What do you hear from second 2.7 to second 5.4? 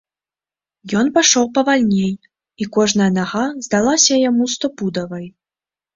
кожная нага здалася яму стопудовай.